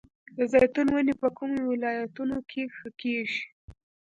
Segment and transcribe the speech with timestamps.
[0.37, 3.43] د زیتون ونې په کومو ولایتونو کې ښه کیږي؟